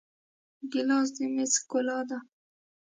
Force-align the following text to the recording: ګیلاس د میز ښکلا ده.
ګیلاس 0.71 1.09
د 1.15 1.17
میز 1.33 1.51
ښکلا 1.61 1.99
ده. 2.09 2.17